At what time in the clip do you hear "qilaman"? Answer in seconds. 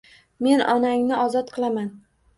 1.59-1.93